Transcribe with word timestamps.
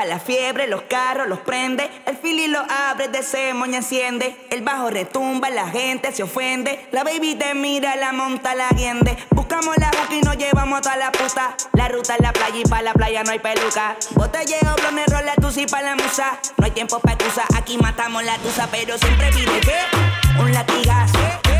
pa' 0.00 0.06
la 0.06 0.18
fiebre, 0.18 0.66
los 0.66 0.82
carros 0.88 1.28
los 1.28 1.40
prende, 1.40 1.90
el 2.06 2.16
fili 2.16 2.46
lo 2.46 2.60
abre, 2.60 3.08
de 3.08 3.20
y 3.20 3.74
enciende, 3.74 4.34
el 4.48 4.62
bajo 4.62 4.88
retumba, 4.88 5.50
la 5.50 5.68
gente 5.68 6.10
se 6.10 6.22
ofende, 6.22 6.88
la 6.90 7.04
baby 7.04 7.34
te 7.34 7.52
mira, 7.52 7.96
la 7.96 8.10
monta, 8.10 8.54
la 8.54 8.70
guiende, 8.70 9.14
buscamos 9.32 9.76
la 9.76 9.88
boca 9.88 10.14
y 10.14 10.22
nos 10.22 10.38
llevamos 10.38 10.78
hasta 10.78 10.96
la 10.96 11.12
puta, 11.12 11.54
la 11.74 11.88
ruta 11.88 12.14
es 12.14 12.20
la 12.22 12.32
playa 12.32 12.56
y 12.56 12.62
pa' 12.62 12.80
la 12.80 12.94
playa 12.94 13.22
no 13.24 13.32
hay 13.32 13.40
peluca, 13.40 13.94
botelleo, 14.12 14.74
blonde, 14.78 15.04
rola, 15.06 15.34
tu 15.34 15.50
si 15.50 15.66
pa' 15.66 15.82
la 15.82 15.96
musa, 15.96 16.38
no 16.56 16.64
hay 16.64 16.70
tiempo 16.70 16.98
pa' 17.00 17.12
excusa, 17.12 17.44
aquí 17.54 17.76
matamos 17.76 18.24
la 18.24 18.38
tusa, 18.38 18.68
pero 18.70 18.96
siempre 18.96 19.30
pide 19.32 19.60
que 19.60 20.40
un 20.40 20.50
latigazo, 20.50 21.18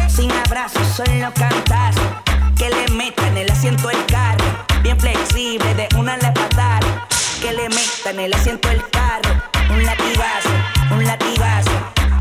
sin 0.08 0.32
abrazos, 0.32 0.88
solo 0.88 1.30
cantas, 1.34 1.94
que 2.56 2.70
le 2.70 2.88
meto 2.94 3.19
metan 8.10 8.24
el 8.24 8.34
asiento 8.34 8.68
el 8.70 8.90
carro. 8.90 9.30
Un 9.70 9.84
latigazo, 9.84 10.48
un 10.90 11.04
latigazo. 11.04 11.70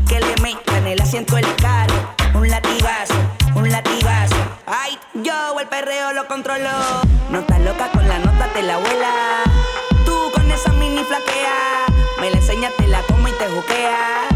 Que 0.08 0.20
le 0.20 0.36
metan 0.40 0.86
el 0.86 1.00
asiento 1.00 1.36
el 1.36 1.56
carro. 1.56 2.14
Un 2.34 2.48
latigazo, 2.48 3.14
un 3.56 3.70
latigazo. 3.70 4.36
Ay, 4.66 4.96
yo 5.14 5.58
el 5.58 5.66
perreo 5.66 6.12
lo 6.12 6.28
controlo. 6.28 6.70
No 7.30 7.40
estás 7.40 7.60
loca 7.60 7.90
con 7.90 8.06
la 8.06 8.18
nota 8.20 8.48
de 8.54 8.62
la 8.62 8.74
abuela. 8.74 9.42
Tú 10.04 10.16
con 10.32 10.48
esa 10.50 10.72
mini 10.72 11.02
flaquea. 11.02 11.86
Me 12.20 12.30
la 12.30 12.36
enseñas, 12.36 12.72
te 12.76 12.86
la 12.86 13.02
como 13.02 13.26
y 13.26 13.32
te 13.32 13.46
juquea 13.48 14.29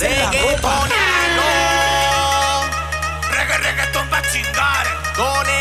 Reggaetonero. 0.00 1.50
Reggae, 3.30 3.58
reggaetón 3.58 4.08
pa' 4.08 4.22
chingar. 4.32 4.86
Con 5.14 5.59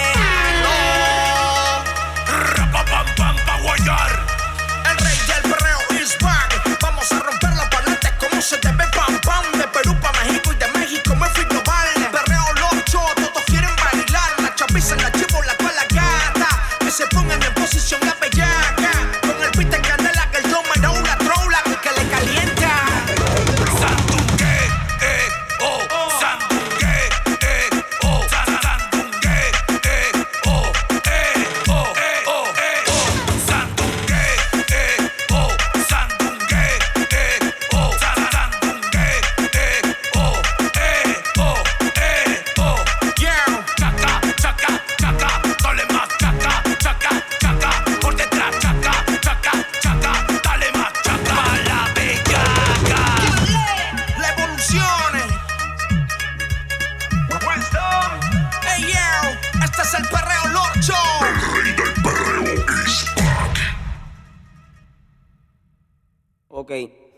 Ok, 66.50 66.72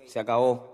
se 0.06 0.20
acabó. 0.20 0.71